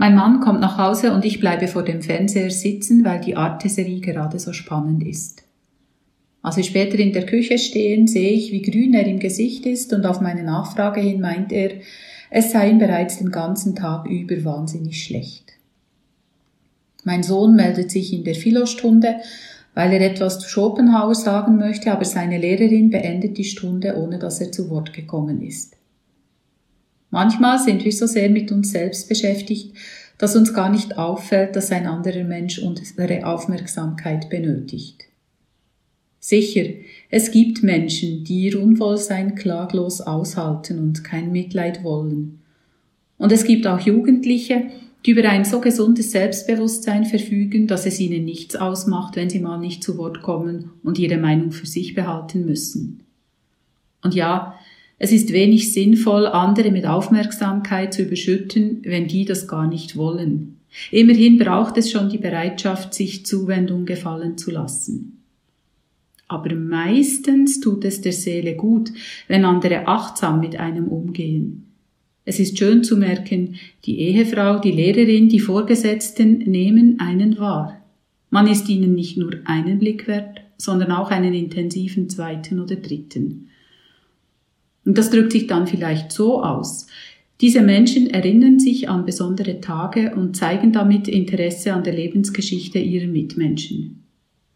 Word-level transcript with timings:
Mein 0.00 0.14
Mann 0.14 0.40
kommt 0.40 0.60
nach 0.60 0.78
Hause 0.78 1.12
und 1.12 1.26
ich 1.26 1.40
bleibe 1.40 1.68
vor 1.68 1.82
dem 1.82 2.00
Fernseher 2.00 2.50
sitzen, 2.50 3.04
weil 3.04 3.20
die 3.20 3.36
Arte-Serie 3.36 4.00
gerade 4.00 4.38
so 4.38 4.54
spannend 4.54 5.06
ist. 5.06 5.42
Als 6.40 6.56
wir 6.56 6.64
später 6.64 6.98
in 6.98 7.12
der 7.12 7.26
Küche 7.26 7.58
stehen, 7.58 8.06
sehe 8.06 8.30
ich, 8.30 8.50
wie 8.50 8.62
grün 8.62 8.94
er 8.94 9.06
im 9.06 9.18
Gesicht 9.18 9.66
ist 9.66 9.92
und 9.92 10.06
auf 10.06 10.22
meine 10.22 10.42
Nachfrage 10.42 11.02
hin 11.02 11.20
meint 11.20 11.52
er, 11.52 11.72
es 12.30 12.50
sei 12.50 12.70
ihm 12.70 12.78
bereits 12.78 13.18
den 13.18 13.30
ganzen 13.30 13.76
Tag 13.76 14.06
über 14.08 14.42
wahnsinnig 14.42 15.04
schlecht. 15.04 15.52
Mein 17.04 17.22
Sohn 17.22 17.54
meldet 17.54 17.90
sich 17.90 18.14
in 18.14 18.24
der 18.24 18.36
Philostunde, 18.36 19.16
weil 19.74 19.92
er 19.92 20.00
etwas 20.00 20.38
zu 20.38 20.48
Schopenhauer 20.48 21.14
sagen 21.14 21.58
möchte, 21.58 21.92
aber 21.92 22.06
seine 22.06 22.38
Lehrerin 22.38 22.88
beendet 22.88 23.36
die 23.36 23.44
Stunde, 23.44 23.98
ohne 23.98 24.18
dass 24.18 24.40
er 24.40 24.50
zu 24.50 24.70
Wort 24.70 24.94
gekommen 24.94 25.42
ist. 25.42 25.76
Manchmal 27.10 27.58
sind 27.58 27.84
wir 27.84 27.92
so 27.92 28.06
sehr 28.06 28.30
mit 28.30 28.52
uns 28.52 28.70
selbst 28.70 29.08
beschäftigt, 29.08 29.74
dass 30.18 30.36
uns 30.36 30.54
gar 30.54 30.70
nicht 30.70 30.98
auffällt, 30.98 31.56
dass 31.56 31.72
ein 31.72 31.86
anderer 31.86 32.24
Mensch 32.24 32.58
unsere 32.58 33.26
Aufmerksamkeit 33.26 34.28
benötigt. 34.28 35.04
Sicher, 36.20 36.64
es 37.08 37.30
gibt 37.30 37.62
Menschen, 37.62 38.24
die 38.24 38.44
ihr 38.44 38.62
Unwohlsein 38.62 39.34
klaglos 39.34 40.02
aushalten 40.02 40.78
und 40.78 41.02
kein 41.02 41.32
Mitleid 41.32 41.82
wollen. 41.82 42.40
Und 43.16 43.32
es 43.32 43.44
gibt 43.44 43.66
auch 43.66 43.80
Jugendliche, 43.80 44.66
die 45.06 45.12
über 45.12 45.26
ein 45.28 45.46
so 45.46 45.60
gesundes 45.60 46.10
Selbstbewusstsein 46.10 47.06
verfügen, 47.06 47.66
dass 47.66 47.86
es 47.86 47.98
ihnen 47.98 48.26
nichts 48.26 48.54
ausmacht, 48.54 49.16
wenn 49.16 49.30
sie 49.30 49.38
mal 49.38 49.58
nicht 49.58 49.82
zu 49.82 49.96
Wort 49.96 50.20
kommen 50.20 50.70
und 50.82 50.98
ihre 50.98 51.16
Meinung 51.16 51.52
für 51.52 51.66
sich 51.66 51.94
behalten 51.94 52.44
müssen. 52.44 53.00
Und 54.02 54.14
ja, 54.14 54.58
es 55.02 55.12
ist 55.12 55.32
wenig 55.32 55.72
sinnvoll, 55.72 56.26
andere 56.26 56.70
mit 56.70 56.84
Aufmerksamkeit 56.84 57.94
zu 57.94 58.02
überschütten, 58.02 58.82
wenn 58.84 59.08
die 59.08 59.24
das 59.24 59.48
gar 59.48 59.66
nicht 59.66 59.96
wollen. 59.96 60.58
Immerhin 60.90 61.38
braucht 61.38 61.78
es 61.78 61.90
schon 61.90 62.10
die 62.10 62.18
Bereitschaft, 62.18 62.92
sich 62.92 63.24
Zuwendung 63.24 63.86
gefallen 63.86 64.36
zu 64.36 64.50
lassen. 64.50 65.22
Aber 66.28 66.54
meistens 66.54 67.60
tut 67.60 67.86
es 67.86 68.02
der 68.02 68.12
Seele 68.12 68.56
gut, 68.56 68.92
wenn 69.26 69.46
andere 69.46 69.88
achtsam 69.88 70.38
mit 70.38 70.60
einem 70.60 70.86
umgehen. 70.86 71.64
Es 72.26 72.38
ist 72.38 72.58
schön 72.58 72.84
zu 72.84 72.98
merken, 72.98 73.54
die 73.86 74.00
Ehefrau, 74.00 74.58
die 74.58 74.70
Lehrerin, 74.70 75.30
die 75.30 75.40
Vorgesetzten 75.40 76.40
nehmen 76.40 77.00
einen 77.00 77.38
wahr. 77.38 77.80
Man 78.28 78.46
ist 78.46 78.68
ihnen 78.68 78.94
nicht 78.94 79.16
nur 79.16 79.32
einen 79.46 79.78
Blick 79.78 80.06
wert, 80.06 80.42
sondern 80.58 80.92
auch 80.92 81.10
einen 81.10 81.32
intensiven 81.32 82.10
zweiten 82.10 82.60
oder 82.60 82.76
dritten. 82.76 83.46
Und 84.84 84.98
das 84.98 85.10
drückt 85.10 85.32
sich 85.32 85.46
dann 85.46 85.66
vielleicht 85.66 86.12
so 86.12 86.42
aus. 86.42 86.86
Diese 87.40 87.62
Menschen 87.62 88.08
erinnern 88.08 88.58
sich 88.58 88.88
an 88.88 89.06
besondere 89.06 89.60
Tage 89.60 90.14
und 90.14 90.36
zeigen 90.36 90.72
damit 90.72 91.08
Interesse 91.08 91.72
an 91.72 91.84
der 91.84 91.94
Lebensgeschichte 91.94 92.78
ihrer 92.78 93.06
Mitmenschen. 93.06 94.04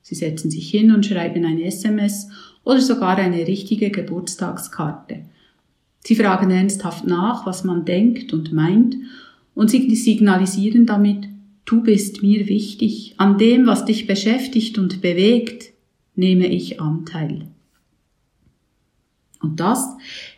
Sie 0.03 0.15
setzen 0.15 0.51
sich 0.51 0.71
hin 0.71 0.95
und 0.95 1.07
schreiben 1.07 1.47
ein 1.47 1.61
SMS 1.61 2.29
oder 2.63 2.81
sogar 2.81 3.17
eine 3.17 3.47
richtige 3.47 3.91
Geburtstagskarte. 3.91 5.21
Sie 6.01 6.15
fragen 6.15 6.51
ernsthaft 6.51 7.07
nach, 7.07 7.47
was 7.47 7.65
man 7.65 7.87
denkt 7.87 8.35
und 8.35 8.53
meint, 8.53 8.97
und 9.55 9.71
sie 9.71 9.95
signalisieren 9.95 10.85
damit, 10.85 11.29
du 11.65 11.83
bist 11.83 12.23
mir 12.23 12.49
wichtig, 12.49 13.15
an 13.17 13.39
dem, 13.39 13.67
was 13.67 13.87
dich 13.87 14.07
beschäftigt 14.07 14.77
und 14.77 15.01
bewegt, 15.01 15.73
nehme 16.17 16.49
ich 16.49 16.81
Anteil. 16.81 17.47
Und 19.45 19.61
das 19.61 19.87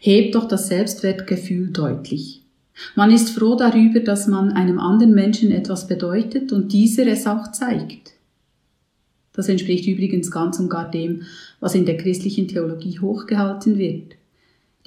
hebt 0.00 0.34
doch 0.34 0.48
das 0.48 0.66
Selbstwertgefühl 0.66 1.70
deutlich. 1.70 2.42
Man 2.96 3.10
ist 3.12 3.30
froh 3.30 3.54
darüber, 3.54 4.00
dass 4.00 4.26
man 4.26 4.52
einem 4.52 4.78
anderen 4.80 5.14
Menschen 5.14 5.52
etwas 5.52 5.86
bedeutet 5.86 6.52
und 6.52 6.72
dieser 6.72 7.06
es 7.06 7.27
auch 7.27 7.52
zeigt. 7.52 8.14
Das 9.32 9.48
entspricht 9.48 9.86
übrigens 9.86 10.30
ganz 10.30 10.58
und 10.58 10.68
gar 10.68 10.90
dem, 10.90 11.22
was 11.60 11.74
in 11.74 11.86
der 11.86 11.96
christlichen 11.96 12.48
Theologie 12.48 12.98
hochgehalten 12.98 13.78
wird. 13.78 14.16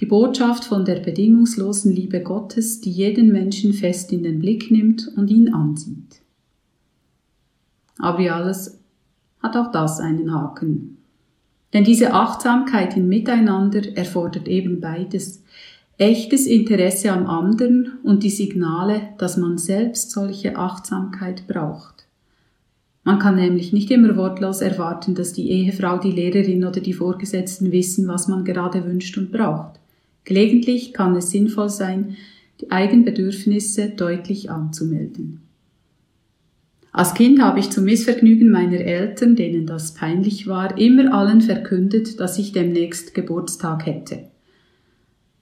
Die 0.01 0.05
Botschaft 0.05 0.65
von 0.65 0.85
der 0.85 0.99
bedingungslosen 0.99 1.93
Liebe 1.93 2.21
Gottes, 2.21 2.81
die 2.81 2.91
jeden 2.91 3.31
Menschen 3.31 3.73
fest 3.73 4.11
in 4.11 4.23
den 4.23 4.39
Blick 4.39 4.69
nimmt 4.69 5.07
und 5.15 5.29
ihn 5.29 5.53
ansieht. 5.53 6.21
Aber 7.97 8.19
wie 8.19 8.29
alles 8.29 8.79
hat 9.41 9.55
auch 9.55 9.71
das 9.71 9.99
einen 9.99 10.33
Haken. 10.33 10.97
Denn 11.73 11.83
diese 11.83 12.13
Achtsamkeit 12.13 12.97
im 12.97 13.07
Miteinander 13.07 13.95
erfordert 13.95 14.47
eben 14.47 14.79
beides. 14.79 15.43
Echtes 15.97 16.47
Interesse 16.47 17.11
am 17.11 17.27
anderen 17.27 17.99
und 18.03 18.23
die 18.23 18.29
Signale, 18.29 19.09
dass 19.17 19.37
man 19.37 19.57
selbst 19.57 20.11
solche 20.11 20.55
Achtsamkeit 20.57 21.45
braucht. 21.47 22.05
Man 23.03 23.19
kann 23.19 23.35
nämlich 23.35 23.73
nicht 23.73 23.91
immer 23.91 24.15
wortlos 24.15 24.61
erwarten, 24.61 25.15
dass 25.15 25.33
die 25.33 25.49
Ehefrau, 25.49 25.97
die 25.97 26.11
Lehrerin 26.11 26.63
oder 26.63 26.79
die 26.79 26.93
Vorgesetzten 26.93 27.71
wissen, 27.71 28.07
was 28.07 28.27
man 28.27 28.45
gerade 28.45 28.85
wünscht 28.85 29.17
und 29.17 29.31
braucht. 29.31 29.79
Gelegentlich 30.25 30.93
kann 30.93 31.15
es 31.15 31.31
sinnvoll 31.31 31.69
sein, 31.69 32.17
die 32.61 32.71
Eigenbedürfnisse 32.71 33.89
deutlich 33.89 34.51
anzumelden. 34.51 35.41
Als 36.91 37.13
Kind 37.13 37.41
habe 37.41 37.59
ich 37.59 37.69
zum 37.69 37.83
Missvergnügen 37.83 38.49
meiner 38.49 38.79
Eltern, 38.79 39.35
denen 39.35 39.67
das 39.67 39.93
peinlich 39.93 40.47
war, 40.47 40.77
immer 40.77 41.13
allen 41.13 41.41
verkündet, 41.41 42.19
dass 42.19 42.39
ich 42.39 42.51
demnächst 42.51 43.13
Geburtstag 43.13 43.85
hätte. 43.85 44.29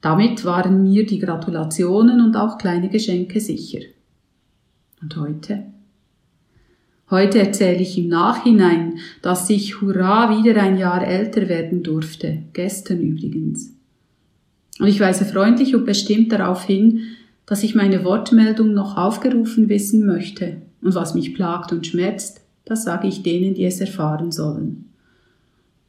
Damit 0.02 0.46
waren 0.46 0.84
mir 0.84 1.06
die 1.06 1.20
Gratulationen 1.20 2.22
und 2.22 2.36
auch 2.36 2.58
kleine 2.58 2.90
Geschenke 2.90 3.40
sicher. 3.40 3.80
Und 5.02 5.16
heute? 5.16 5.64
Heute 7.10 7.40
erzähle 7.40 7.82
ich 7.82 7.98
im 7.98 8.10
Nachhinein, 8.10 9.00
dass 9.22 9.50
ich 9.50 9.82
hurra 9.82 10.38
wieder 10.38 10.62
ein 10.62 10.78
Jahr 10.78 11.08
älter 11.08 11.48
werden 11.48 11.82
durfte, 11.82 12.44
gestern 12.52 13.00
übrigens. 13.00 13.74
Und 14.80 14.88
ich 14.88 15.00
weise 15.00 15.24
freundlich 15.24 15.74
und 15.74 15.86
bestimmt 15.86 16.34
darauf 16.34 16.66
hin, 16.66 17.04
dass 17.46 17.64
ich 17.64 17.76
meine 17.76 18.04
Wortmeldung 18.04 18.74
noch 18.74 18.98
aufgerufen 18.98 19.70
wissen 19.70 20.06
möchte, 20.06 20.62
und 20.82 20.96
was 20.96 21.16
mich 21.16 21.34
plagt 21.34 21.72
und 21.72 21.86
schmerzt, 21.88 22.42
das 22.66 22.84
sage 22.84 23.08
ich 23.08 23.24
denen, 23.24 23.54
die 23.54 23.66
es 23.66 23.80
erfahren 23.80 24.32
sollen. 24.32 24.86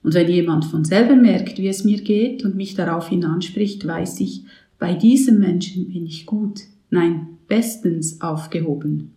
Und 0.03 0.15
wenn 0.15 0.29
jemand 0.29 0.65
von 0.65 0.85
selber 0.85 1.17
merkt, 1.17 1.59
wie 1.59 1.69
es 1.69 1.85
mir 1.85 2.01
geht 2.01 2.45
und 2.45 2.55
mich 2.55 2.75
daraufhin 2.75 3.25
anspricht, 3.25 3.87
weiß 3.87 4.21
ich, 4.21 4.45
bei 4.79 4.95
diesem 4.95 5.41
Menschen 5.41 5.89
bin 5.89 6.07
ich 6.07 6.25
gut, 6.25 6.61
nein, 6.91 7.39
bestens 7.49 8.21
aufgehoben. 8.21 9.13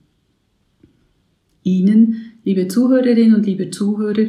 Ihnen, 1.64 2.34
liebe 2.44 2.68
Zuhörerinnen 2.68 3.36
und 3.36 3.46
liebe 3.46 3.70
Zuhörer, 3.70 4.26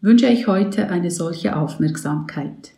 wünsche 0.00 0.28
ich 0.28 0.46
heute 0.46 0.88
eine 0.88 1.10
solche 1.10 1.56
Aufmerksamkeit. 1.56 2.75